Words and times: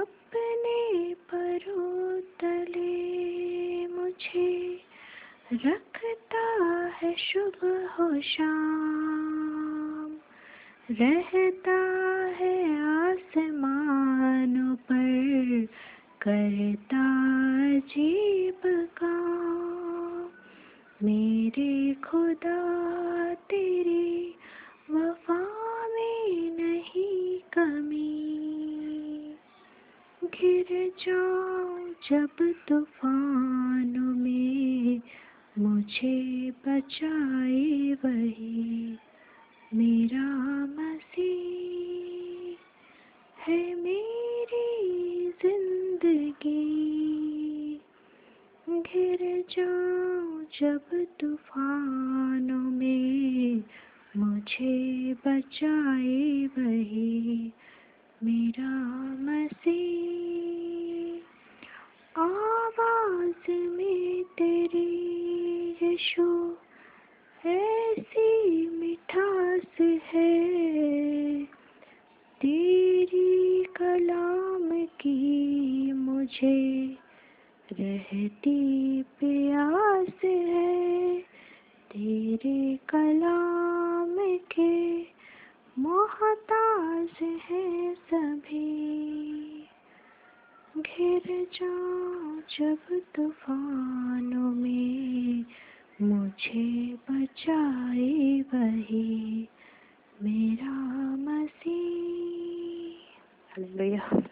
अपने 0.00 1.14
परों 1.14 2.20
तले 2.20 3.86
मुझे 3.86 4.80
रखता 5.52 6.46
है 6.86 7.14
शुभ 7.14 7.88
हो 7.98 8.20
शाम 8.20 8.99
रहता 10.90 11.76
है 12.36 12.82
आसमानों 12.88 14.76
पर, 14.76 15.66
करता 16.22 17.04
अजीब 17.76 18.60
काम 18.66 20.28
मेरे 21.06 21.94
खुदा, 21.94 22.58
तेरी 23.34 24.34
वफा 24.90 25.38
में 25.88 26.56
नहीं 26.56 27.38
कमी। 27.38 28.40
घिर 30.24 30.92
जाऊँ 31.06 31.94
जब 32.10 32.54
तूफानों 32.68 34.14
में, 34.14 35.00
मुझे 35.58 36.50
बचाए 36.50 37.92
वही। 38.04 38.98
मेरा 39.74 40.66
मसीह 40.66 42.56
है 43.42 43.74
मेरी 43.74 45.30
ज़िंदगी। 45.30 47.80
घिर 48.68 49.44
जाऊँ 49.50 50.46
जब 50.60 51.06
तूफानों 51.20 52.58
में, 52.58 53.62
मुझे 54.16 55.14
बचाए 55.14 56.46
वही। 56.46 57.52
मेरा 58.24 59.16
मसीह, 59.20 61.20
आवाज़ 62.20 63.50
में 63.50 64.24
तेरी 64.24 65.76
यीशु 65.82 66.39
मुझे 76.44 76.98
रहती 77.72 79.02
प्यास 79.02 80.24
है, 80.24 81.18
तेरे 81.92 82.76
कलाम 82.76 84.16
के 84.36 85.00
मोहताज 85.78 87.08
है 87.22 87.94
सभी। 87.94 89.60
घिर 90.78 91.48
जाओ 91.54 92.36
जब 92.58 93.02
तूफानों 93.14 94.50
में 94.50 95.44
मुझे 96.02 96.94
बचाए 96.94 98.40
वही 98.40 99.48
मेरा 100.22 100.72
मसीह। 101.16 102.96
हालेलुया। 103.50 104.22